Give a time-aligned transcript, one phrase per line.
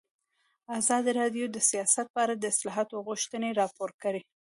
[0.79, 4.21] ازادي راډیو د سیاست په اړه د اصلاحاتو غوښتنې راپور کړې.